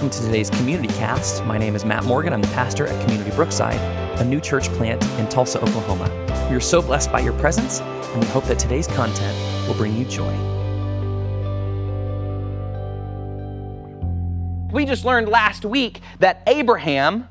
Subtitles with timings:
[0.00, 1.44] welcome to today's Community Cast.
[1.44, 2.32] My name is Matt Morgan.
[2.32, 3.78] I'm the pastor at Community Brookside,
[4.18, 6.08] a new church plant in Tulsa, Oklahoma.
[6.48, 9.36] We are so blessed by your presence, and we hope that today's content
[9.68, 10.32] will bring you joy.
[14.72, 17.28] We just learned last week that Abraham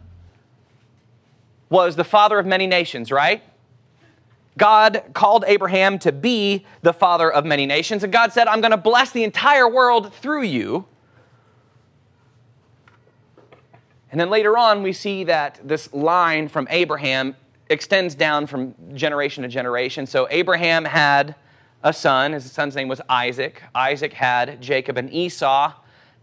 [1.72, 3.42] was the father of many nations, right?
[4.60, 8.70] God called Abraham to be the father of many nations, and God said, I'm going
[8.70, 10.86] to bless the entire world through you.
[14.12, 17.36] And then later on, we see that this line from Abraham
[17.70, 20.08] extends down from generation to generation.
[20.08, 21.36] So Abraham had
[21.84, 22.34] a son.
[22.34, 23.62] His son's name was Isaac.
[23.76, 25.74] Isaac had Jacob and Esau.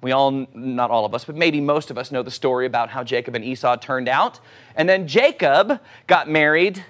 [0.02, 2.90] We all, not all of us, but maybe most of us know the story about
[2.90, 4.40] how Jacob and Esau turned out.
[4.74, 6.84] And then Jacob got married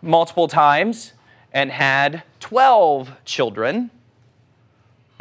[0.00, 1.12] multiple times
[1.52, 3.90] and had 12 children.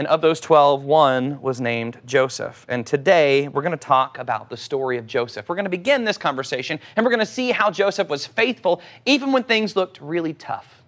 [0.03, 2.65] And of those 12, one was named Joseph.
[2.67, 5.47] And today we're going to talk about the story of Joseph.
[5.47, 8.81] We're going to begin this conversation and we're going to see how Joseph was faithful
[9.05, 10.83] even when things looked really tough.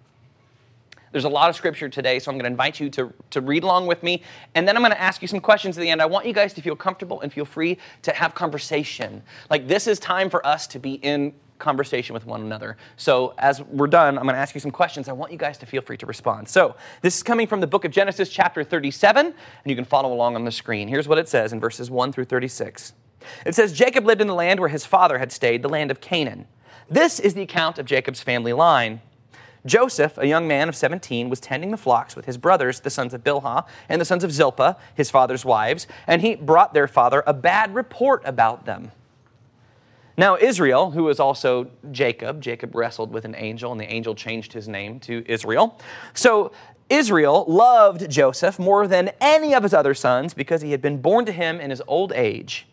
[1.12, 3.64] There's a lot of scripture today, so I'm going to invite you to, to read
[3.64, 4.22] along with me.
[4.54, 6.02] And then I'm going to ask you some questions at the end.
[6.02, 9.22] I want you guys to feel comfortable and feel free to have conversation.
[9.48, 12.76] Like, this is time for us to be in conversation with one another.
[12.96, 15.08] So, as we're done, I'm going to ask you some questions.
[15.08, 16.48] I want you guys to feel free to respond.
[16.48, 20.12] So, this is coming from the book of Genesis, chapter 37, and you can follow
[20.12, 20.88] along on the screen.
[20.88, 22.92] Here's what it says in verses 1 through 36.
[23.44, 26.00] It says, Jacob lived in the land where his father had stayed, the land of
[26.00, 26.46] Canaan.
[26.88, 29.00] This is the account of Jacob's family line.
[29.64, 33.12] Joseph, a young man of 17, was tending the flocks with his brothers, the sons
[33.12, 37.24] of Bilhah, and the sons of Zilpah, his father's wives, and he brought their father
[37.26, 38.92] a bad report about them.
[40.18, 44.52] Now, Israel, who was also Jacob, Jacob wrestled with an angel, and the angel changed
[44.52, 45.78] his name to Israel.
[46.14, 46.52] So,
[46.88, 51.26] Israel loved Joseph more than any of his other sons because he had been born
[51.26, 52.66] to him in his old age,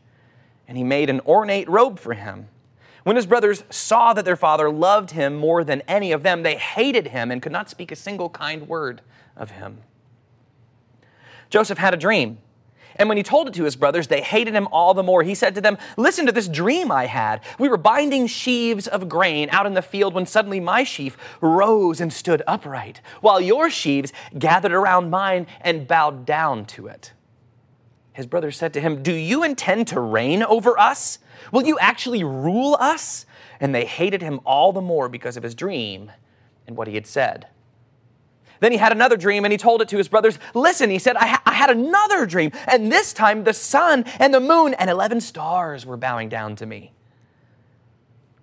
[0.68, 2.48] and he made an ornate robe for him.
[3.04, 6.56] When his brothers saw that their father loved him more than any of them, they
[6.56, 9.02] hated him and could not speak a single kind word
[9.36, 9.80] of him.
[11.50, 12.38] Joseph had a dream
[12.96, 15.24] and when he told it to his brothers, they hated him all the more.
[15.24, 17.42] He said to them, Listen to this dream I had.
[17.58, 22.00] We were binding sheaves of grain out in the field when suddenly my sheaf rose
[22.00, 27.14] and stood upright, while your sheaves gathered around mine and bowed down to it.
[28.14, 31.20] His brothers said to him, Do you intend to reign over us?
[31.52, 33.26] Will you actually rule us?
[33.60, 36.12] And they hated him all the more because of his dream
[36.68, 37.48] and what he had said.
[38.64, 40.40] Then he had another dream and he told it to his brothers.
[40.54, 44.34] Listen, he said, I, ha- I had another dream, and this time the sun and
[44.34, 46.94] the moon and 11 stars were bowing down to me.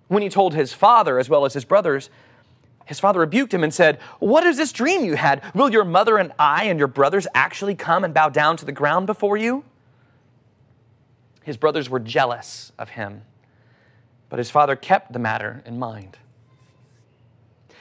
[0.09, 2.11] When he told his father as well as his brothers,
[2.85, 5.41] his father rebuked him and said, What is this dream you had?
[5.55, 8.71] Will your mother and I and your brothers actually come and bow down to the
[8.71, 9.63] ground before you?
[11.41, 13.23] His brothers were jealous of him,
[14.29, 16.19] but his father kept the matter in mind.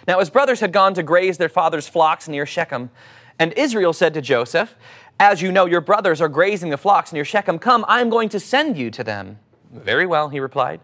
[0.06, 2.90] Now his brothers had gone to graze their father's flocks near Shechem.
[3.38, 4.74] And Israel said to Joseph,
[5.18, 7.58] As you know, your brothers are grazing the flocks near Shechem.
[7.58, 9.38] Come, I am going to send you to them.
[9.72, 10.80] Very well, he replied.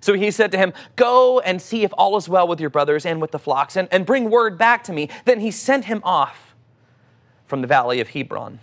[0.00, 3.04] So he said to him, Go and see if all is well with your brothers
[3.04, 5.10] and with the flocks, and, and bring word back to me.
[5.24, 6.54] Then he sent him off
[7.46, 8.60] from the valley of Hebron.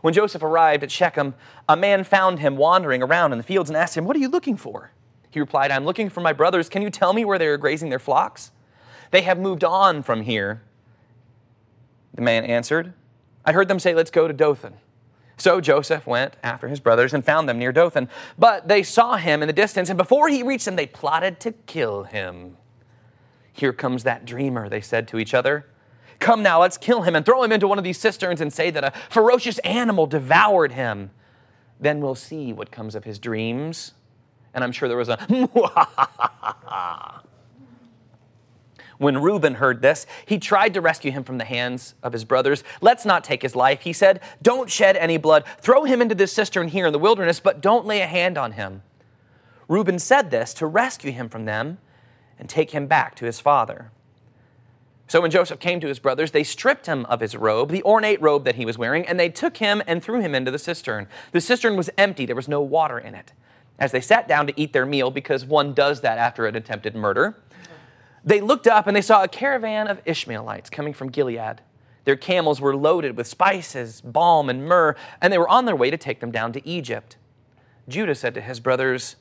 [0.00, 1.34] When Joseph arrived at Shechem,
[1.68, 4.28] a man found him wandering around in the fields and asked him, What are you
[4.28, 4.92] looking for?
[5.30, 6.68] He replied, I'm looking for my brothers.
[6.68, 8.52] Can you tell me where they are grazing their flocks?
[9.10, 10.62] They have moved on from here.
[12.14, 12.94] The man answered,
[13.44, 14.74] I heard them say, Let's go to Dothan.
[15.36, 18.08] So Joseph went after his brothers and found them near Dothan.
[18.38, 21.52] But they saw him in the distance, and before he reached them, they plotted to
[21.52, 22.56] kill him.
[23.52, 25.66] Here comes that dreamer, they said to each other.
[26.18, 28.70] Come now, let's kill him and throw him into one of these cisterns and say
[28.70, 31.10] that a ferocious animal devoured him.
[31.78, 33.92] Then we'll see what comes of his dreams.
[34.54, 35.18] And I'm sure there was a
[38.98, 42.64] When Reuben heard this, he tried to rescue him from the hands of his brothers.
[42.80, 44.20] Let's not take his life, he said.
[44.40, 45.44] Don't shed any blood.
[45.60, 48.52] Throw him into this cistern here in the wilderness, but don't lay a hand on
[48.52, 48.82] him.
[49.68, 51.78] Reuben said this to rescue him from them
[52.38, 53.90] and take him back to his father.
[55.08, 58.20] So when Joseph came to his brothers, they stripped him of his robe, the ornate
[58.20, 61.06] robe that he was wearing, and they took him and threw him into the cistern.
[61.30, 63.32] The cistern was empty, there was no water in it.
[63.78, 66.96] As they sat down to eat their meal, because one does that after an attempted
[66.96, 67.36] murder,
[68.26, 71.62] they looked up and they saw a caravan of Ishmaelites coming from Gilead.
[72.04, 75.90] Their camels were loaded with spices, balm, and myrrh, and they were on their way
[75.90, 77.16] to take them down to Egypt.
[77.88, 79.16] Judah said to his brothers,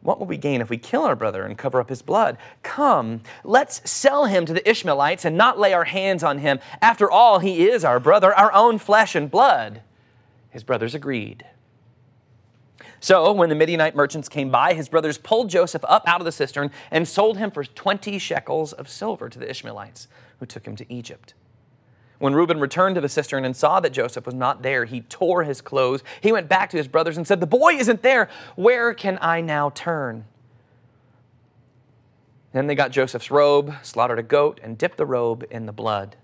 [0.00, 2.38] What will we gain if we kill our brother and cover up his blood?
[2.62, 6.60] Come, let's sell him to the Ishmaelites and not lay our hands on him.
[6.80, 9.82] After all, he is our brother, our own flesh and blood.
[10.50, 11.44] His brothers agreed.
[13.06, 16.32] So when the Midianite merchants came by, his brothers pulled Joseph up out of the
[16.32, 20.08] cistern and sold him for 20 shekels of silver to the Ishmaelites,
[20.40, 21.32] who took him to Egypt.
[22.18, 25.44] When Reuben returned to the cistern and saw that Joseph was not there, he tore
[25.44, 26.02] his clothes.
[26.20, 28.28] He went back to his brothers and said, The boy isn't there.
[28.56, 30.24] Where can I now turn?
[32.52, 36.16] Then they got Joseph's robe, slaughtered a goat, and dipped the robe in the blood.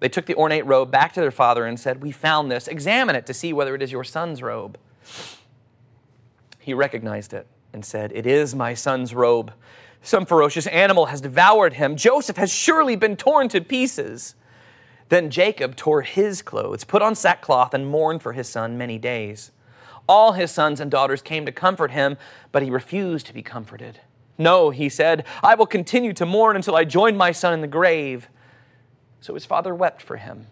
[0.00, 2.66] They took the ornate robe back to their father and said, We found this.
[2.66, 4.76] Examine it to see whether it is your son's robe.
[6.66, 9.52] He recognized it and said, It is my son's robe.
[10.02, 11.94] Some ferocious animal has devoured him.
[11.94, 14.34] Joseph has surely been torn to pieces.
[15.08, 19.52] Then Jacob tore his clothes, put on sackcloth, and mourned for his son many days.
[20.08, 22.16] All his sons and daughters came to comfort him,
[22.50, 24.00] but he refused to be comforted.
[24.36, 27.68] No, he said, I will continue to mourn until I join my son in the
[27.68, 28.28] grave.
[29.20, 30.48] So his father wept for him.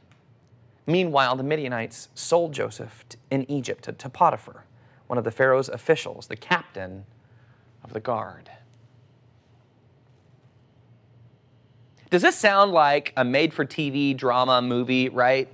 [0.86, 4.63] Meanwhile, the Midianites sold Joseph in Egypt to Potiphar
[5.14, 7.06] one of the Pharaoh's officials, the captain
[7.84, 8.50] of the guard.
[12.10, 15.48] Does this sound like a made for TV drama movie, right?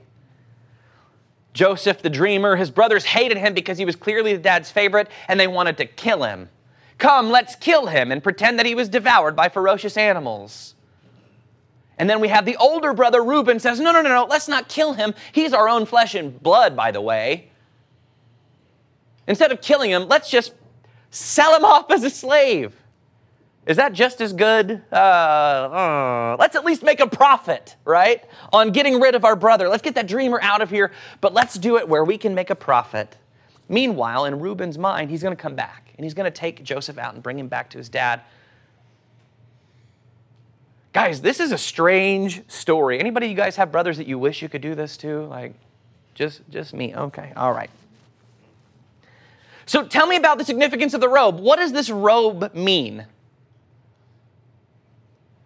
[1.52, 5.38] Joseph the dreamer, his brothers hated him because he was clearly the dad's favorite and
[5.38, 6.48] they wanted to kill him.
[6.96, 10.74] Come, let's kill him and pretend that he was devoured by ferocious animals.
[11.98, 14.70] And then we have the older brother Reuben says, No, no, no, no, let's not
[14.70, 15.12] kill him.
[15.32, 17.49] He's our own flesh and blood, by the way.
[19.26, 20.54] Instead of killing him, let's just
[21.10, 22.74] sell him off as a slave.
[23.66, 24.82] Is that just as good?
[24.90, 28.24] Uh, uh, let's at least make a profit, right?
[28.52, 29.68] On getting rid of our brother.
[29.68, 32.50] Let's get that dreamer out of here, but let's do it where we can make
[32.50, 33.16] a profit.
[33.68, 36.98] Meanwhile, in Reuben's mind, he's going to come back and he's going to take Joseph
[36.98, 38.22] out and bring him back to his dad.
[40.92, 42.98] Guys, this is a strange story.
[42.98, 45.26] Anybody you guys have brothers that you wish you could do this to?
[45.26, 45.52] Like
[46.14, 46.94] just just me.
[46.94, 47.32] Okay.
[47.36, 47.70] All right.
[49.70, 51.38] So tell me about the significance of the robe.
[51.38, 53.06] What does this robe mean?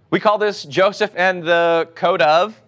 [0.09, 2.59] We call this Joseph and the coat of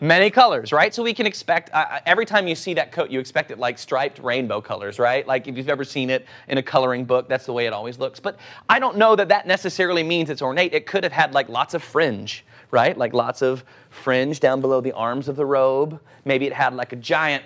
[0.00, 0.94] many colors, right?
[0.94, 3.78] So we can expect, uh, every time you see that coat, you expect it like
[3.78, 5.26] striped rainbow colors, right?
[5.26, 7.98] Like if you've ever seen it in a coloring book, that's the way it always
[7.98, 8.18] looks.
[8.18, 8.38] But
[8.70, 10.72] I don't know that that necessarily means it's ornate.
[10.72, 12.96] It could have had like lots of fringe, right?
[12.96, 16.00] Like lots of fringe down below the arms of the robe.
[16.24, 17.44] Maybe it had like a giant,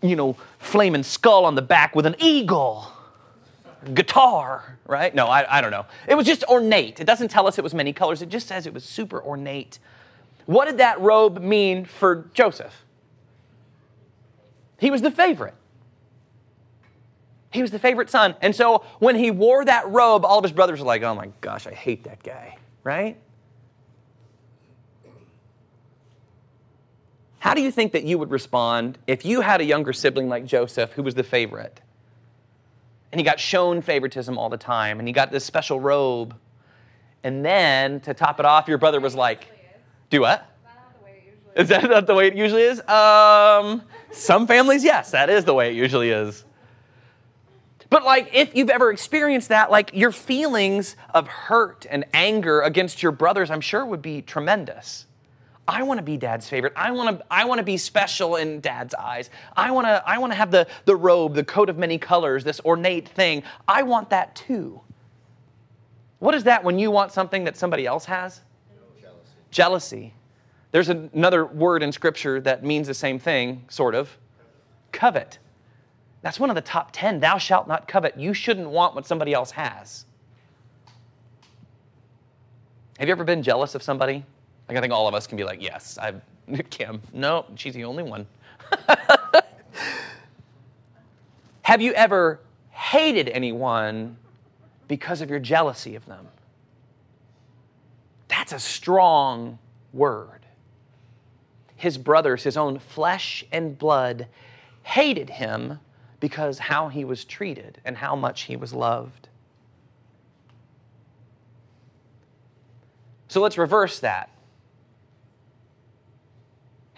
[0.00, 2.92] you know, flaming skull on the back with an eagle
[3.94, 5.14] guitar, right?
[5.14, 5.86] No, I, I don't know.
[6.08, 7.00] It was just ornate.
[7.00, 9.78] It doesn't tell us it was many colors, it just says it was super ornate.
[10.46, 12.74] What did that robe mean for Joseph?
[14.78, 15.54] He was the favorite.
[17.52, 18.36] He was the favorite son.
[18.40, 21.30] And so when he wore that robe, all of his brothers were like, oh my
[21.40, 23.16] gosh, I hate that guy, right?
[27.40, 30.44] How do you think that you would respond if you had a younger sibling like
[30.44, 31.80] Joseph who was the favorite?
[33.12, 36.34] And he got shown favoritism all the time, and he got this special robe.
[37.22, 39.46] And then to top it off, your brother was like,
[40.08, 40.46] "Do what?"
[41.56, 42.80] Is that not the way it usually is?
[42.88, 46.44] Um, some families, yes, that is the way it usually is.
[47.88, 53.02] But like, if you've ever experienced that, like your feelings of hurt and anger against
[53.02, 55.06] your brothers, I'm sure would be tremendous.
[55.70, 56.72] I want to be dad's favorite.
[56.74, 59.30] I want to, I want to be special in dad's eyes.
[59.56, 62.42] I want to, I want to have the, the robe, the coat of many colors,
[62.42, 63.44] this ornate thing.
[63.68, 64.80] I want that too.
[66.18, 68.40] What is that when you want something that somebody else has?
[69.00, 69.28] Jealousy.
[69.52, 70.14] Jealousy.
[70.72, 74.18] There's another word in Scripture that means the same thing, sort of.
[74.90, 75.38] Covet.
[76.22, 77.20] That's one of the top 10.
[77.20, 78.18] Thou shalt not covet.
[78.18, 80.04] You shouldn't want what somebody else has.
[82.98, 84.24] Have you ever been jealous of somebody?
[84.70, 86.14] Like I think all of us can be like, yes, I
[86.70, 87.02] Kim.
[87.12, 88.24] No, she's the only one.
[91.62, 92.38] Have you ever
[92.70, 94.16] hated anyone
[94.86, 96.28] because of your jealousy of them?
[98.28, 99.58] That's a strong
[99.92, 100.46] word.
[101.74, 104.28] His brothers, his own flesh and blood,
[104.84, 105.80] hated him
[106.20, 109.28] because how he was treated and how much he was loved.
[113.26, 114.30] So let's reverse that.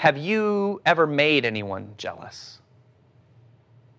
[0.02, 2.58] Have you ever made anyone jealous?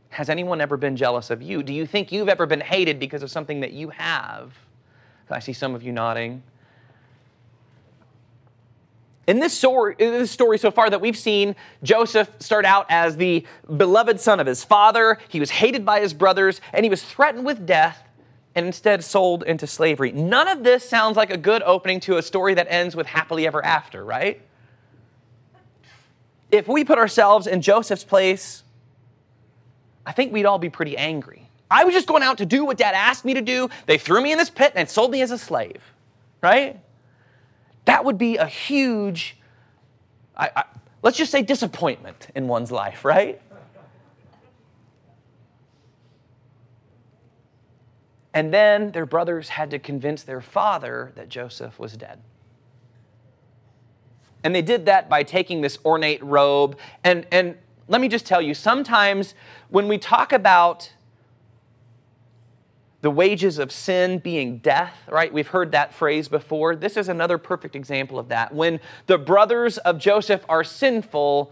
[0.10, 1.64] Has anyone ever been jealous of you?
[1.64, 4.52] Do you think you've ever been hated because of something that you have?
[5.30, 6.44] I see some of you nodding.
[9.28, 13.46] In this story, this story so far that we've seen, Joseph start out as the
[13.78, 15.20] beloved son of his father.
[15.30, 18.04] He was hated by his brothers, and he was threatened with death
[18.56, 20.12] and instead sold into slavery.
[20.12, 23.48] None of this sounds like a good opening to a story that ends with happily
[23.48, 24.42] ever after, right?
[26.54, 28.64] If we put ourselves in Joseph's place,
[30.06, 31.50] I think we'd all be pretty angry.
[31.70, 33.70] I was just going out to do what dad asked me to do.
[33.88, 35.82] They threw me in this pit and sold me as a slave,
[36.42, 36.80] right?
[37.86, 39.36] That would be a huge,
[40.38, 40.64] I, I,
[41.02, 43.42] let's just say, disappointment in one's life, right?
[48.32, 52.22] And then their brothers had to convince their father that Joseph was dead.
[54.44, 56.78] And they did that by taking this ornate robe.
[57.04, 57.58] And, and
[57.88, 59.36] let me just tell you, sometimes
[59.70, 60.92] when we talk about
[63.04, 65.32] the wages of sin being death, right?
[65.34, 66.74] We've heard that phrase before.
[66.74, 68.56] This is another perfect example of that.
[68.56, 71.52] When the brothers of Joseph are sinful,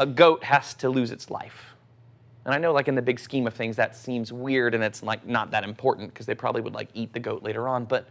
[0.00, 1.76] a goat has to lose its life.
[2.44, 5.02] And I know, like, in the big scheme of things, that seems weird and it's
[5.02, 7.84] like not that important because they probably would like eat the goat later on.
[7.84, 8.08] But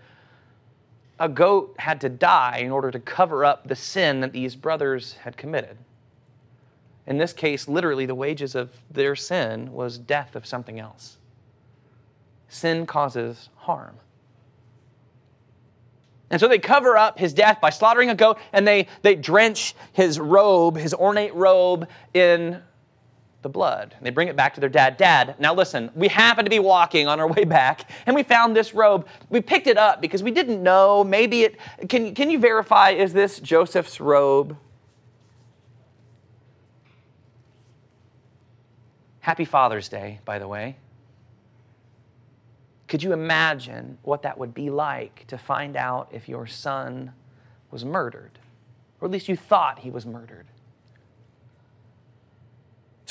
[1.20, 5.14] a goat had to die in order to cover up the sin that these brothers
[5.24, 5.78] had committed.
[7.06, 11.18] In this case, literally, the wages of their sin was death of something else.
[12.48, 13.96] Sin causes harm.
[16.30, 19.76] And so they cover up his death by slaughtering a goat and they, they drench
[19.92, 22.62] his robe, his ornate robe, in
[23.44, 23.94] the blood.
[23.98, 24.98] And they bring it back to their dad.
[24.98, 28.56] Dad, now listen, we happen to be walking on our way back and we found
[28.56, 29.08] this robe.
[29.30, 31.04] We picked it up because we didn't know.
[31.04, 31.60] Maybe it,
[31.90, 34.58] can, can you verify, is this Joseph's robe?
[39.20, 40.78] Happy Father's Day, by the way.
[42.88, 47.14] Could you imagine what that would be like to find out if your son
[47.72, 48.38] was murdered?
[49.00, 50.46] Or at least you thought he was murdered.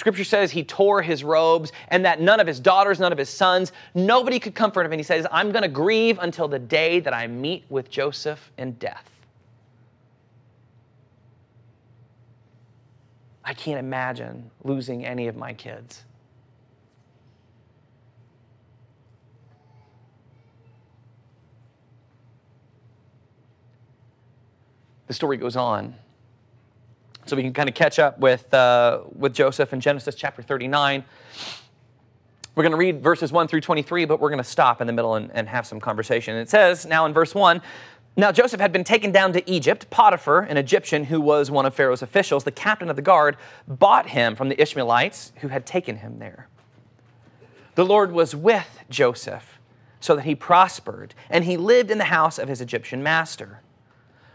[0.02, 3.28] Scripture says he tore his robes and that none of his daughters, none of his
[3.28, 4.90] sons, nobody could comfort him.
[4.90, 8.50] And he says, I'm going to grieve until the day that I meet with Joseph
[8.58, 9.08] in death.
[13.44, 16.02] I can't imagine losing any of my kids.
[25.06, 25.94] The story goes on
[27.32, 31.02] so we can kind of catch up with, uh, with Joseph in Genesis chapter 39.
[32.54, 34.92] We're going to read verses 1 through 23, but we're going to stop in the
[34.92, 36.36] middle and, and have some conversation.
[36.36, 37.62] It says now in verse 1
[38.18, 39.88] Now Joseph had been taken down to Egypt.
[39.88, 44.10] Potiphar, an Egyptian who was one of Pharaoh's officials, the captain of the guard, bought
[44.10, 46.48] him from the Ishmaelites who had taken him there.
[47.76, 49.58] The Lord was with Joseph
[50.00, 53.62] so that he prospered, and he lived in the house of his Egyptian master.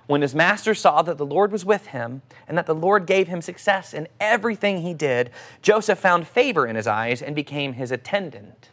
[0.08, 3.28] When his master saw that the Lord was with him and that the Lord gave
[3.28, 5.30] him success in everything he did,
[5.62, 8.70] Joseph found favor in his eyes and became his attendant.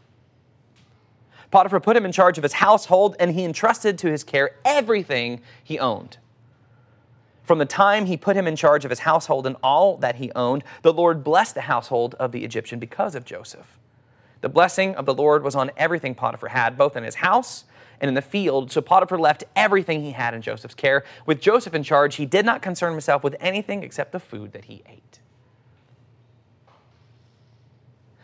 [1.51, 5.41] Potiphar put him in charge of his household and he entrusted to his care everything
[5.63, 6.19] he owned.
[7.43, 10.33] From the time he put him in charge of his household and all that he
[10.33, 13.79] owned, the Lord blessed the household of the Egyptian because of Joseph.
[14.41, 17.65] The blessing of the Lord was on everything Potiphar had, both in his house
[18.01, 18.71] and in the field.
[18.71, 21.05] So Potiphar left everything he had in Joseph's care.
[21.27, 24.67] With Joseph in charge, he did not concern himself with anything except the food that
[24.67, 25.21] he ate.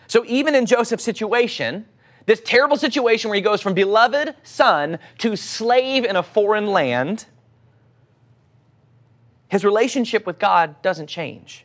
[0.07, 1.87] So even in Joseph's situation,
[2.27, 7.27] this terrible situation where he goes from beloved son to slave in a foreign land,
[9.49, 11.65] his relationship with God doesn't change.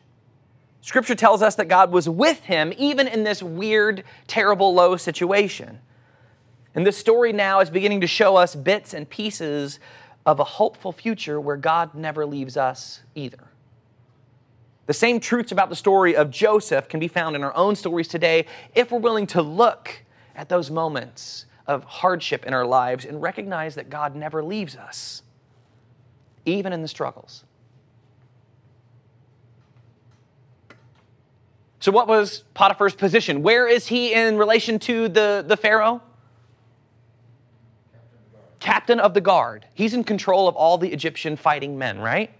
[0.82, 5.80] Scripture tells us that God was with him even in this weird, terrible, low situation.
[6.75, 9.79] And this story now is beginning to show us bits and pieces
[10.25, 13.48] of a hopeful future where God never leaves us either.
[14.86, 18.08] The same truths about the story of Joseph can be found in our own stories
[18.08, 20.03] today if we're willing to look
[20.36, 25.24] at those moments of hardship in our lives and recognize that God never leaves us,
[26.46, 27.46] even in the struggles.
[31.79, 33.44] So, what was Potiphar's position?
[33.44, 36.01] Where is he in relation to the, the Pharaoh?
[38.66, 39.68] Captain of the guard.
[39.76, 42.32] He's in control of all the Egyptian fighting men, right?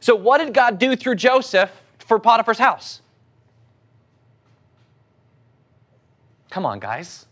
[0.00, 3.02] So, what did God do through Joseph for Potiphar's house?
[6.48, 7.26] Come on, guys.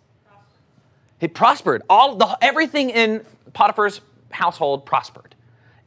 [1.18, 1.82] He prospered.
[1.88, 5.34] All the everything in Potiphar's household prospered.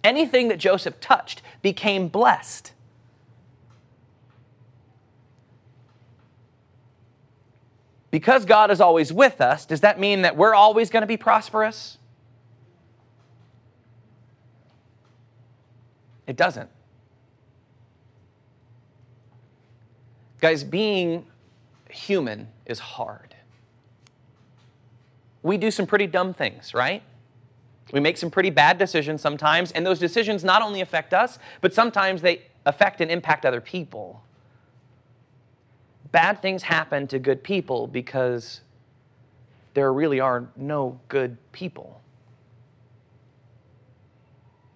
[0.04, 2.74] Anything that Joseph touched became blessed.
[8.12, 11.18] Because God is always with us, does that mean that we're always going to be
[11.18, 11.98] prosperous?
[16.28, 16.70] It doesn't.
[20.40, 21.26] Guys, being
[21.90, 23.36] human is hard.
[25.44, 27.04] We do some pretty dumb things, right?
[27.92, 31.74] We make some pretty bad decisions sometimes, and those decisions not only affect us, but
[31.74, 34.24] sometimes they affect and impact other people.
[36.12, 38.62] Bad things happen to good people because
[39.74, 42.02] there really are no good people.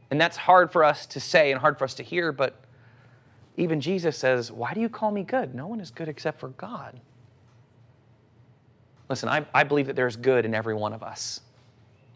[0.09, 2.55] And that's hard for us to say and hard for us to hear, but
[3.57, 5.55] even Jesus says, Why do you call me good?
[5.55, 6.99] No one is good except for God.
[9.09, 11.41] Listen, I, I believe that there's good in every one of us.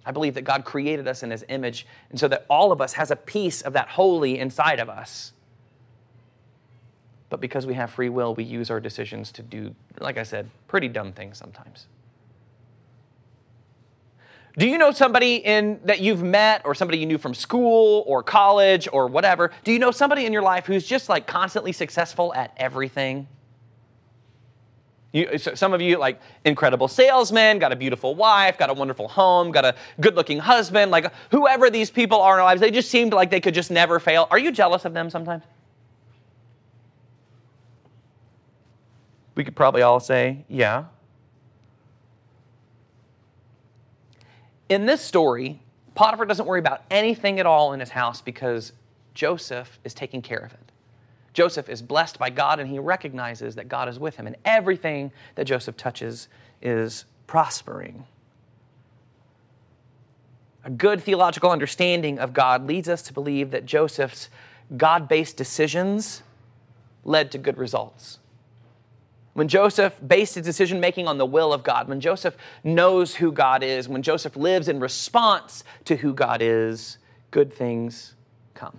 [0.06, 2.94] I believe that God created us in His image, and so that all of us
[2.94, 5.34] has a piece of that holy inside of us.
[7.30, 10.50] But because we have free will, we use our decisions to do, like I said,
[10.68, 11.88] pretty dumb things sometimes.
[14.58, 18.24] Do you know somebody in that you've met or somebody you knew from school or
[18.24, 19.52] college or whatever?
[19.64, 23.28] Do you know somebody in your life who's just like constantly successful at everything?
[25.12, 29.52] You, some of you, like incredible salesman, got a beautiful wife, got a wonderful home,
[29.52, 32.92] got a good looking husband, like whoever these people are in our lives, they just
[32.92, 34.28] seemed like they could just never fail.
[34.30, 35.44] Are you jealous of them sometimes?
[39.40, 40.84] We could probably all say, yeah.
[44.68, 45.62] In this story,
[45.96, 48.74] Potiphar doesn't worry about anything at all in his house because
[49.14, 50.74] Joseph is taking care of it.
[51.32, 55.10] Joseph is blessed by God and he recognizes that God is with him, and everything
[55.36, 56.28] that Joseph touches
[56.62, 58.04] is prospering.
[60.66, 64.28] A good theological understanding of God leads us to believe that Joseph's
[64.76, 66.24] God based decisions
[67.06, 68.20] led to good results.
[69.40, 73.32] When Joseph based his decision making on the will of God, when Joseph knows who
[73.32, 76.98] God is, when Joseph lives in response to who God is,
[77.32, 78.16] good things
[78.54, 78.78] come.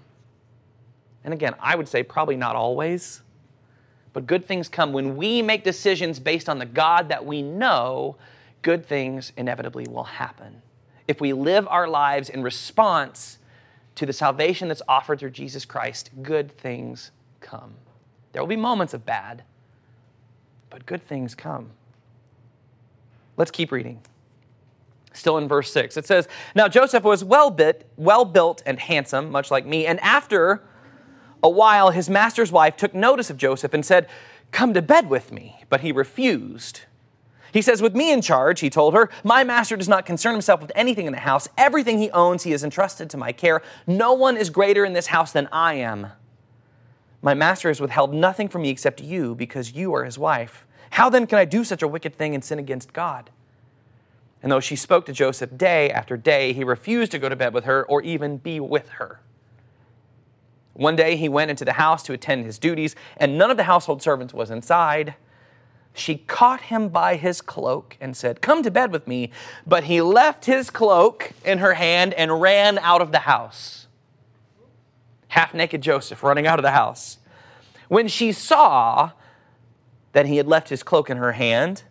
[1.25, 3.23] And again, I would say probably not always,
[4.13, 8.17] but good things come when we make decisions based on the God that we know,
[8.61, 10.61] good things inevitably will happen.
[11.09, 13.39] If we live our lives in response
[13.95, 17.73] to the salvation that's offered through Jesus Christ, good things come.
[18.33, 19.43] There will be moments of bad,
[20.71, 21.71] but good things come.
[23.37, 24.01] Let's keep reading.
[25.13, 25.97] Still in verse 6.
[25.97, 29.99] It says, Now Joseph was well bit, well built and handsome, much like me, and
[30.01, 30.63] after
[31.43, 34.09] a while, his master's wife took notice of Joseph and said,
[34.53, 35.65] Come to bed with me.
[35.69, 36.83] But he refused.
[37.53, 40.61] He says, With me in charge, he told her, my master does not concern himself
[40.61, 41.49] with anything in the house.
[41.57, 43.63] Everything he owns, he has entrusted to my care.
[43.87, 46.09] No one is greater in this house than I am.
[47.23, 50.67] My master has withheld nothing from me except you, because you are his wife.
[50.91, 53.31] How then can I do such a wicked thing and sin against God?
[54.43, 57.53] And though she spoke to Joseph day after day, he refused to go to bed
[57.53, 59.21] with her or even be with her.
[60.73, 63.65] One day he went into the house to attend his duties, and none of the
[63.65, 65.15] household servants was inside.
[65.93, 69.31] She caught him by his cloak and said, Come to bed with me.
[69.67, 73.89] But he left his cloak in her hand and ran out of the house.
[75.31, 77.19] Half naked Joseph running out of the house.
[77.89, 79.11] When she saw
[80.13, 81.85] that he had left his cloak in her hand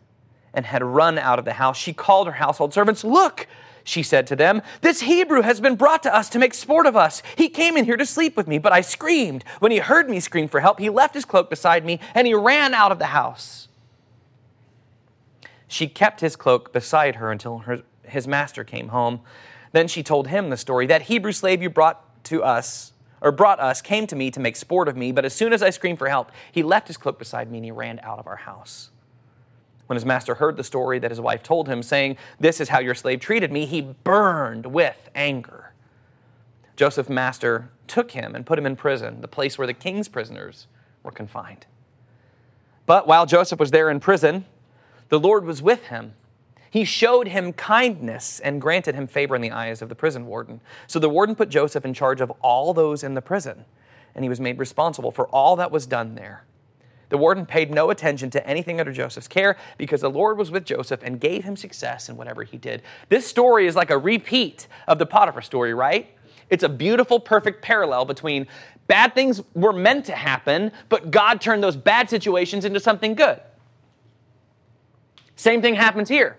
[0.54, 3.48] and had run out of the house, she called her household servants, Look,
[3.84, 6.96] she said to them, This Hebrew has been brought to us to make sport of
[6.96, 7.24] us.
[7.38, 9.44] He came in here to sleep with me, but I screamed.
[9.60, 12.34] When he heard me scream for help, he left his cloak beside me and he
[12.34, 13.68] ran out of the house.
[15.68, 19.22] She kept his cloak beside her until her, his master came home.
[19.72, 23.60] Then she told him the story that Hebrew slave you brought to us or brought
[23.60, 26.00] us came to me to make sport of me, but as soon as I screamed
[26.00, 28.90] for help, he left his cloak beside me and he ran out of our house.
[29.88, 32.80] When his master heard the story that his wife told him, saying, This is how
[32.80, 35.74] your slave treated me, he burned with anger.
[36.76, 40.68] Joseph's master took him and put him in prison, the place where the king's prisoners
[41.02, 41.66] were confined.
[42.86, 44.46] But while Joseph was there in prison,
[45.10, 46.14] the Lord was with him.
[46.70, 50.62] He showed him kindness and granted him favor in the eyes of the prison warden.
[50.88, 53.66] So the warden put Joseph in charge of all those in the prison,
[54.14, 56.44] and he was made responsible for all that was done there.
[57.10, 60.64] The warden paid no attention to anything under Joseph's care because the Lord was with
[60.64, 62.84] Joseph and gave him success in whatever he did.
[63.10, 66.16] This story is like a repeat of the Potiphar story, right?
[66.52, 68.48] It's a beautiful, perfect parallel between
[68.88, 73.40] bad things were meant to happen, but God turned those bad situations into something good.
[75.36, 76.38] Same thing happens here.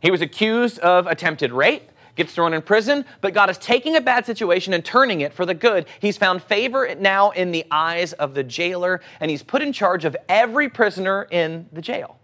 [0.00, 4.00] He was accused of attempted rape gets thrown in prison, but God is taking a
[4.00, 5.86] bad situation and turning it for the good.
[6.00, 10.04] He's found favor now in the eyes of the jailer, and he's put in charge
[10.04, 12.18] of every prisoner in the jail.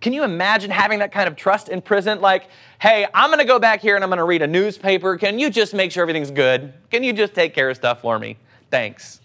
[0.00, 2.20] Can you imagine having that kind of trust in prison?
[2.20, 2.48] Like,
[2.78, 5.16] hey, I'm going to go back here and I'm going to read a newspaper.
[5.16, 6.74] Can you just make sure everything's good?
[6.90, 8.36] Can you just take care of stuff for me?
[8.70, 9.22] Thanks.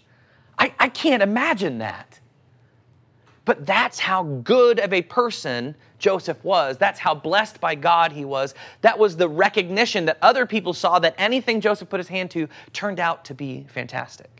[0.58, 2.19] I, I can't imagine that.
[3.50, 6.78] But that's how good of a person Joseph was.
[6.78, 8.54] That's how blessed by God he was.
[8.82, 12.46] That was the recognition that other people saw that anything Joseph put his hand to
[12.72, 14.30] turned out to be fantastic.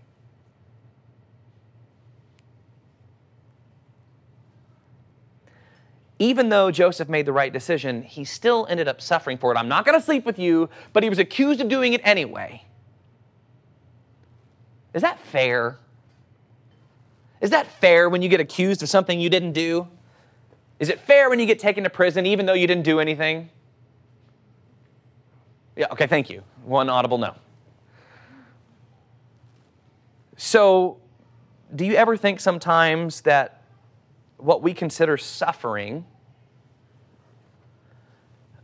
[6.21, 9.57] even though Joseph made the right decision, he still ended up suffering for it.
[9.57, 12.63] I'm not going to sleep with you, but he was accused of doing it anyway.
[14.95, 15.79] Is that fair?
[17.41, 19.89] Is that fair when you get accused of something you didn't do?
[20.79, 23.51] Is it fair when you get taken to prison even though you didn't do anything?
[25.77, 26.43] Yeah, okay, thank you.
[26.65, 27.35] One audible no.
[30.37, 30.99] So,
[31.75, 33.63] do you ever think sometimes that
[34.39, 36.05] what we consider suffering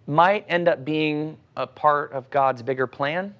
[0.06, 3.34] might end up being a part of God's bigger plan?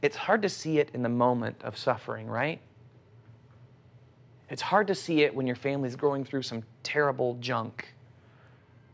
[0.00, 2.60] It's hard to see it in the moment of suffering, right?
[4.48, 7.94] It's hard to see it when your family's going through some terrible junk,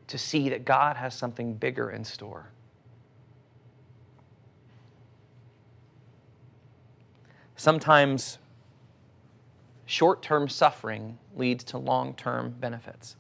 [0.09, 2.51] to see that God has something bigger in store.
[7.57, 8.39] Sometimes
[9.87, 13.17] short term suffering leads to long term benefits.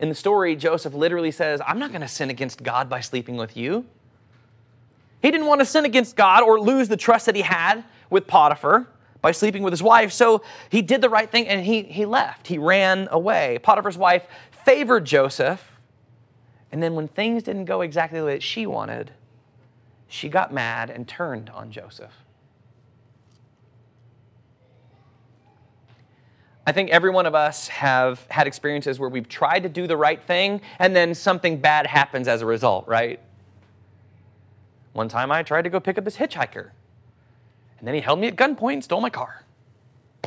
[0.00, 3.36] In the story, Joseph literally says, I'm not going to sin against God by sleeping
[3.36, 3.84] with you.
[5.22, 8.26] He didn't want to sin against God or lose the trust that he had with
[8.26, 8.86] Potiphar
[9.22, 12.46] by sleeping with his wife, so he did the right thing and he, he left.
[12.46, 13.58] He ran away.
[13.62, 15.72] Potiphar's wife favored Joseph,
[16.72, 19.12] and then when things didn't go exactly the way that she wanted,
[20.08, 22.12] she got mad and turned on Joseph.
[26.66, 29.96] I think every one of us have had experiences where we've tried to do the
[29.96, 33.18] right thing and then something bad happens as a result, right?
[34.92, 36.70] One time I tried to go pick up this hitchhiker,
[37.78, 39.44] and then he held me at gunpoint and stole my car.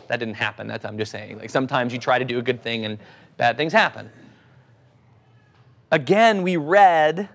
[0.07, 0.67] That didn't happen.
[0.67, 1.39] That's I'm just saying.
[1.39, 2.97] Like sometimes you try to do a good thing and
[3.37, 4.09] bad things happen.
[5.91, 7.29] Again, we read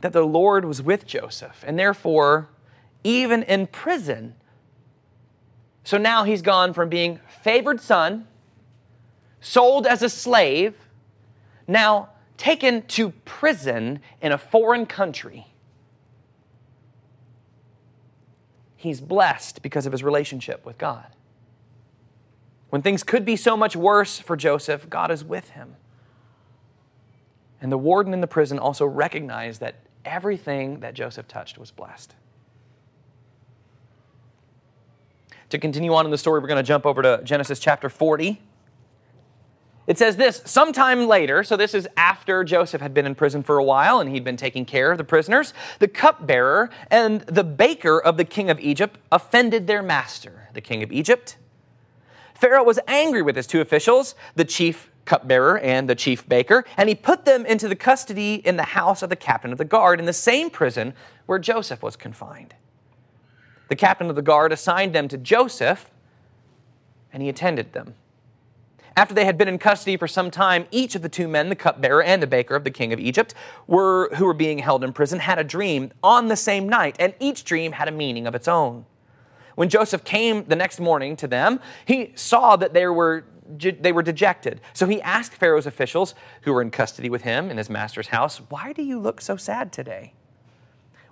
[0.00, 2.48] that the Lord was with Joseph, and therefore,
[3.04, 4.34] even in prison,
[5.84, 8.26] so now he's gone from being favored son,
[9.40, 10.74] sold as a slave,
[11.66, 15.46] now taken to prison in a foreign country.
[18.80, 21.08] He's blessed because of his relationship with God.
[22.70, 25.74] When things could be so much worse for Joseph, God is with him.
[27.60, 32.14] And the warden in the prison also recognized that everything that Joseph touched was blessed.
[35.50, 38.40] To continue on in the story, we're going to jump over to Genesis chapter 40.
[39.88, 43.56] It says this sometime later, so this is after Joseph had been in prison for
[43.56, 47.98] a while and he'd been taking care of the prisoners, the cupbearer and the baker
[47.98, 51.38] of the king of Egypt offended their master, the king of Egypt.
[52.34, 56.90] Pharaoh was angry with his two officials, the chief cupbearer and the chief baker, and
[56.90, 59.98] he put them into the custody in the house of the captain of the guard
[59.98, 60.92] in the same prison
[61.24, 62.54] where Joseph was confined.
[63.68, 65.90] The captain of the guard assigned them to Joseph,
[67.10, 67.94] and he attended them.
[68.98, 71.54] After they had been in custody for some time, each of the two men, the
[71.54, 73.32] cupbearer and the baker of the king of Egypt,
[73.68, 77.14] were, who were being held in prison, had a dream on the same night, and
[77.20, 78.86] each dream had a meaning of its own.
[79.54, 84.02] When Joseph came the next morning to them, he saw that they were, they were
[84.02, 84.60] dejected.
[84.72, 88.38] So he asked Pharaoh's officials, who were in custody with him in his master's house,
[88.48, 90.14] Why do you look so sad today?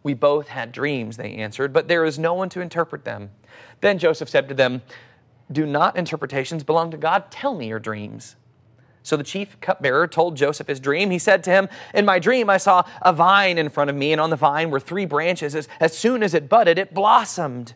[0.02, 3.30] We both had dreams, they answered, but there is no one to interpret them.
[3.80, 4.82] Then Joseph said to them,
[5.50, 7.30] Do not interpretations belong to God?
[7.30, 8.36] Tell me your dreams.
[9.02, 11.10] So the chief cupbearer told Joseph his dream.
[11.10, 14.10] He said to him, In my dream, I saw a vine in front of me,
[14.10, 15.54] and on the vine were three branches.
[15.54, 17.74] As, as soon as it budded, it blossomed,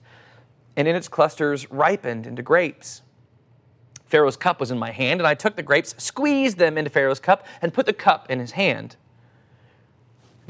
[0.74, 3.02] and in its clusters ripened into grapes.
[4.06, 7.20] Pharaoh's cup was in my hand, and I took the grapes, squeezed them into Pharaoh's
[7.20, 8.96] cup, and put the cup in his hand.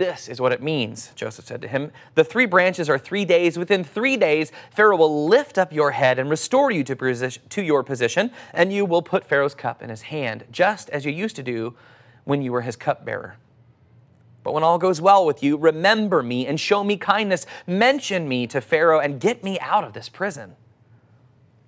[0.01, 1.93] This is what it means, Joseph said to him.
[2.15, 3.59] The three branches are three days.
[3.59, 7.85] Within three days, Pharaoh will lift up your head and restore you to, to your
[7.85, 11.43] position, and you will put Pharaoh's cup in his hand, just as you used to
[11.43, 11.75] do
[12.25, 13.37] when you were his cupbearer.
[14.43, 17.45] But when all goes well with you, remember me and show me kindness.
[17.67, 20.57] Mention me to Pharaoh and get me out of this prison.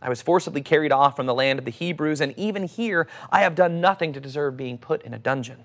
[0.00, 3.42] I was forcibly carried off from the land of the Hebrews, and even here I
[3.42, 5.64] have done nothing to deserve being put in a dungeon.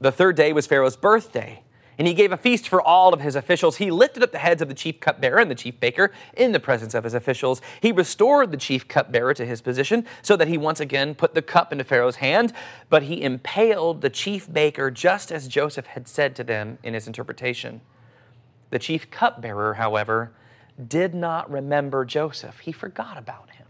[0.00, 1.62] the third day was Pharaoh's birthday,
[1.98, 3.78] And he gave a feast for all of his officials.
[3.78, 6.60] He lifted up the heads of the chief cupbearer and the chief baker in the
[6.60, 7.60] presence of his officials.
[7.80, 11.42] He restored the chief cupbearer to his position so that he once again put the
[11.42, 12.52] cup into Pharaoh's hand.
[12.88, 17.08] But he impaled the chief baker just as Joseph had said to them in his
[17.08, 17.80] interpretation.
[18.70, 20.30] The chief cupbearer, however,
[20.86, 23.66] did not remember Joseph, he forgot about him.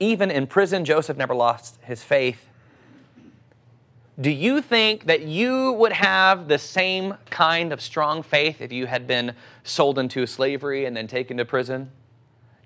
[0.00, 2.47] Even in prison, Joseph never lost his faith
[4.20, 8.86] do you think that you would have the same kind of strong faith if you
[8.86, 11.90] had been sold into slavery and then taken to prison?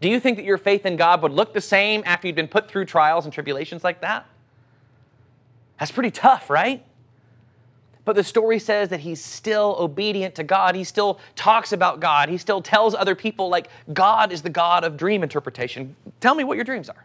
[0.01, 2.49] Do you think that your faith in God would look the same after you'd been
[2.49, 4.27] put through trials and tribulations like that?
[5.79, 6.85] That's pretty tough, right?
[8.05, 10.75] But the story says that he's still obedient to God.
[10.75, 12.29] He still talks about God.
[12.29, 15.95] He still tells other people, like, God is the God of dream interpretation.
[16.19, 17.05] Tell me what your dreams are.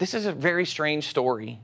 [0.00, 1.60] This is a very strange story,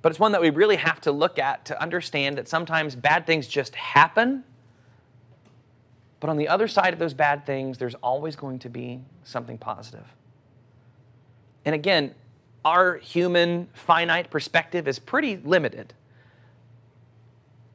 [0.00, 3.26] but it's one that we really have to look at to understand that sometimes bad
[3.26, 4.44] things just happen.
[6.20, 9.58] But on the other side of those bad things, there's always going to be something
[9.58, 10.04] positive.
[11.64, 12.14] And again,
[12.64, 15.92] our human finite perspective is pretty limited.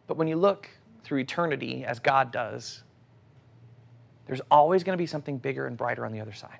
[0.07, 0.69] But when you look
[1.03, 2.83] through eternity as God does,
[4.27, 6.59] there's always going to be something bigger and brighter on the other side.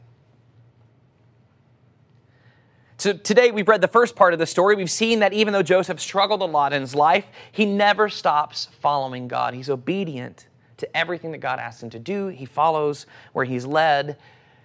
[2.98, 4.76] So today we've read the first part of the story.
[4.76, 8.70] We've seen that even though Joseph struggled a lot in his life, he never stops
[8.80, 9.54] following God.
[9.54, 12.28] He's obedient to everything that God asks him to do.
[12.28, 14.18] He follows where he's led.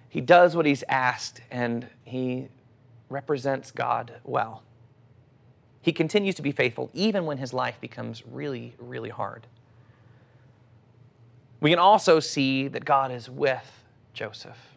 [0.07, 2.47] He does what he's asked, and he
[3.09, 4.63] represents God well.
[5.81, 9.47] He continues to be faithful even when his life becomes really, really hard.
[11.59, 14.70] We can also see that God is with Joseph.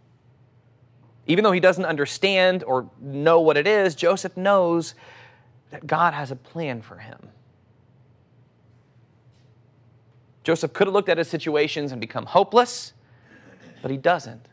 [1.26, 4.94] Even though he doesn't understand or know what it is, Joseph knows
[5.70, 7.28] that God has a plan for him.
[10.42, 12.92] Joseph could have looked at his situations and become hopeless,
[13.80, 14.46] but he doesn't.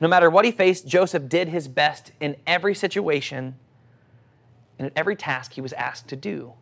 [0.00, 3.56] No matter what he faced, Joseph did his best in every situation
[4.78, 6.52] and at every task he was asked to do.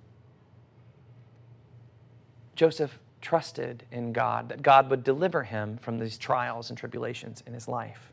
[2.55, 7.55] Joseph trusted in God, that God would deliver him from these trials and tribulations in
[7.55, 8.12] his life.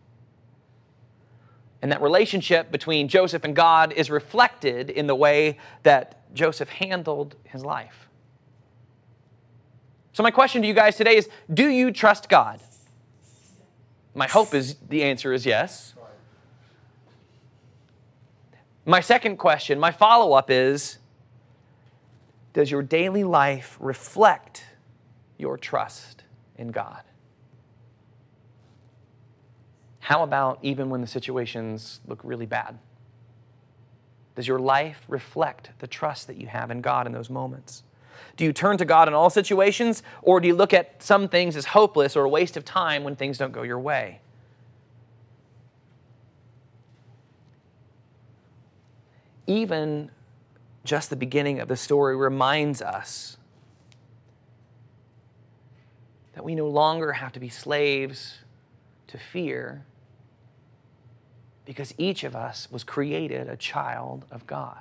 [1.82, 7.36] And that relationship between Joseph and God is reflected in the way that Joseph handled
[7.46, 8.10] his life.
[10.14, 12.60] So, my question to you guys today is Do you trust God?
[14.14, 15.94] My hope is the answer is yes.
[18.86, 20.98] My second question, my follow up is
[22.54, 24.66] Does your daily life reflect
[25.38, 26.24] your trust
[26.58, 27.04] in God?
[30.10, 32.80] How about even when the situations look really bad?
[34.36, 37.84] Does your life reflect the trust that you have in God in those moments?
[38.36, 41.56] Do you turn to God in all situations, or do you look at some things
[41.56, 44.20] as hopeless or a waste of time when things don't go your way?
[49.46, 50.10] Even
[50.84, 53.38] just the beginning of the story reminds us
[56.34, 58.40] that we no longer have to be slaves
[59.06, 59.86] to fear
[61.70, 64.80] because each of us was created a child of God.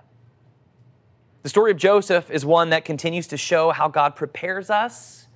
[1.43, 5.27] The story of Joseph is one that continues to show how God prepares us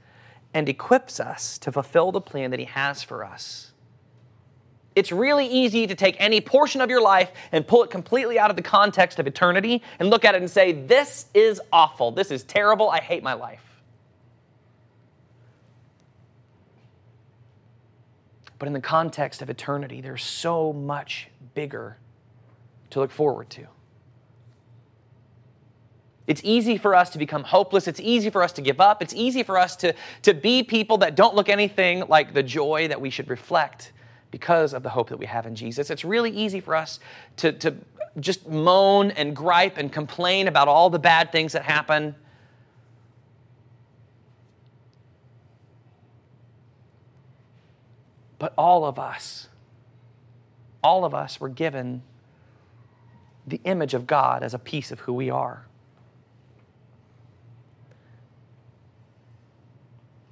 [0.54, 3.72] and equips us to fulfill the plan that He has for us.
[4.94, 8.48] It's really easy to take any portion of your life and pull it completely out
[8.48, 12.12] of the context of eternity and look at it and say, This is awful.
[12.12, 12.88] This is terrible.
[12.88, 13.71] I hate my life.
[18.62, 21.96] But in the context of eternity, there's so much bigger
[22.90, 23.66] to look forward to.
[26.29, 27.88] It's easy for us to become hopeless.
[27.88, 29.03] It's easy for us to give up.
[29.03, 32.87] It's easy for us to, to be people that don't look anything like the joy
[32.87, 33.90] that we should reflect
[34.31, 35.90] because of the hope that we have in Jesus.
[35.90, 37.01] It's really easy for us
[37.38, 37.75] to, to
[38.20, 42.14] just moan and gripe and complain about all the bad things that happen
[48.42, 49.46] But all of us,
[50.83, 52.02] all of us were given
[53.46, 55.64] the image of God as a piece of who we are.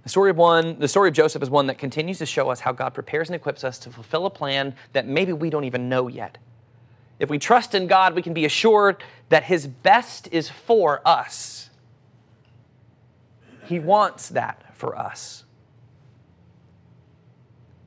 [0.03, 2.59] The story of one, the story of Joseph is one that continues to show us
[2.59, 5.89] how God prepares and equips us to fulfill a plan that maybe we don't even
[5.89, 6.37] know yet.
[7.21, 11.71] If we trust in God, we can be assured that his best is for us.
[13.67, 15.45] He wants that for us.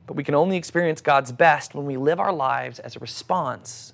[0.06, 3.92] But we can only experience God's best when we live our lives as a response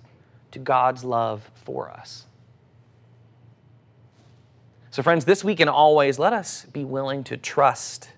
[0.51, 2.27] to God's love for us.
[4.91, 8.11] So, friends, this week and always, let us be willing to trust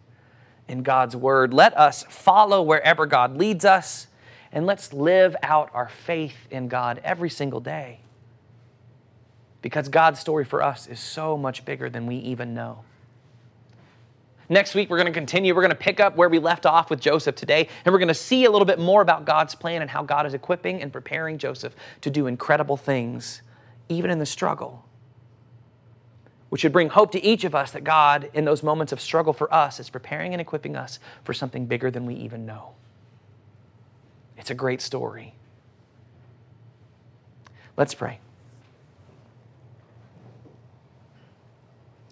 [0.68, 1.52] in God's word.
[1.52, 4.06] Let us follow wherever God leads us,
[4.50, 8.00] and let's live out our faith in God every single day.
[9.60, 12.84] Because God's story for us is so much bigger than we even know.
[14.52, 15.54] Next week, we're going to continue.
[15.54, 18.08] We're going to pick up where we left off with Joseph today, and we're going
[18.08, 20.92] to see a little bit more about God's plan and how God is equipping and
[20.92, 23.40] preparing Joseph to do incredible things,
[23.88, 24.84] even in the struggle
[26.50, 29.32] which should bring hope to each of us that God, in those moments of struggle
[29.32, 32.74] for us, is preparing and equipping us for something bigger than we even know.
[34.36, 35.32] It's a great story.
[37.78, 38.20] Let's pray.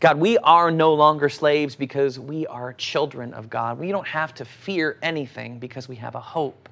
[0.01, 3.79] God, we are no longer slaves because we are children of God.
[3.79, 6.71] We don't have to fear anything because we have a hope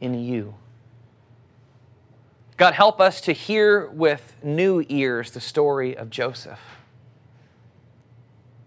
[0.00, 0.54] in you.
[2.56, 6.60] God, help us to hear with new ears the story of Joseph.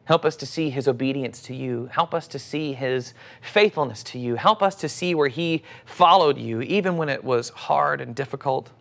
[0.05, 1.89] Help us to see his obedience to you.
[1.93, 4.35] Help us to see his faithfulness to you.
[4.35, 8.71] Help us to see where he followed you, even when it was hard and difficult.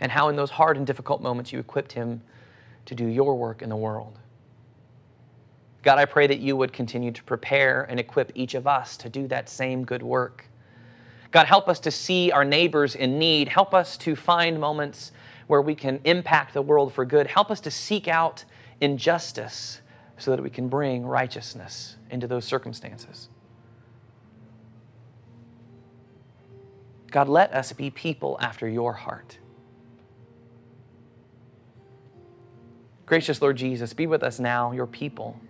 [0.00, 2.22] And how, in those hard and difficult moments, you equipped him
[2.88, 4.18] to do your work in the world.
[5.82, 9.10] God, I pray that you would continue to prepare and equip each of us to
[9.10, 10.46] do that same good work.
[11.30, 13.48] God, help us to see our neighbors in need.
[13.48, 15.12] Help us to find moments
[15.48, 17.26] where we can impact the world for good.
[17.26, 18.46] Help us to seek out
[18.80, 19.82] injustice
[20.16, 23.28] so that we can bring righteousness into those circumstances.
[27.10, 29.36] God, let us be people after your heart.
[33.08, 35.40] Gracious Lord Jesus, be with us now, your people.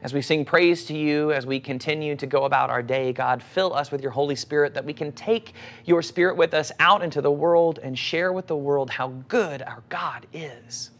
[0.00, 3.42] As we sing praise to you, as we continue to go about our day, God,
[3.42, 7.02] fill us with your Holy Spirit that we can take your Spirit with us out
[7.02, 10.92] into the world and share with the world how good our God is.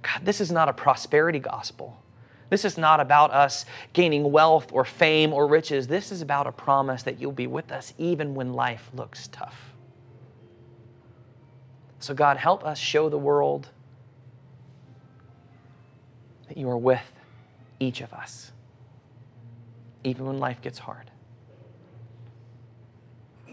[0.00, 2.02] God, this is not a prosperity gospel.
[2.48, 5.86] This is not about us gaining wealth or fame or riches.
[5.86, 9.75] This is about a promise that you'll be with us even when life looks tough.
[11.98, 13.68] So, God, help us show the world
[16.48, 17.02] that you are with
[17.80, 18.52] each of us,
[20.04, 21.10] even when life gets hard.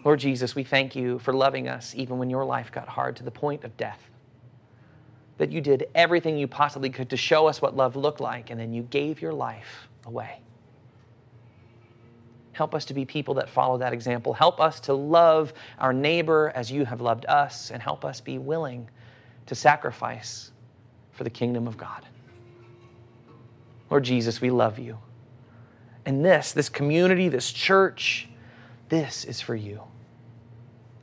[0.03, 3.23] Lord Jesus, we thank you for loving us even when your life got hard to
[3.23, 4.10] the point of death
[5.38, 8.60] that you did everything you possibly could to show us what love looked like, and
[8.60, 10.39] then you gave your life away.
[12.54, 14.34] Help us to be people that follow that example.
[14.34, 18.38] Help us to love our neighbor as you have loved us, and help us be
[18.38, 18.89] willing
[19.48, 20.52] to sacrifice
[21.12, 22.06] for the kingdom of God.
[23.89, 24.98] Lord Jesus, we love you.
[26.06, 28.28] And this, this community, this church,
[28.89, 29.82] this is for you.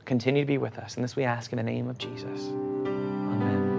[0.05, 0.95] Continue to be with us.
[0.95, 2.47] And this we ask in the name of Jesus.
[2.49, 3.71] Amen.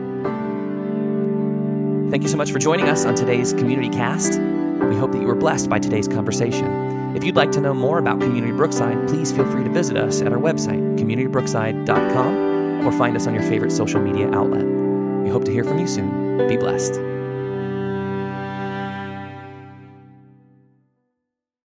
[2.10, 4.40] Thank you so much for joining us on today's Community Cast.
[4.40, 6.81] We hope that you were blessed by today's conversation.
[7.14, 10.22] If you'd like to know more about Community Brookside, please feel free to visit us
[10.22, 14.64] at our website, communitybrookside.com, or find us on your favorite social media outlet.
[14.64, 16.48] We hope to hear from you soon.
[16.48, 17.11] Be blessed.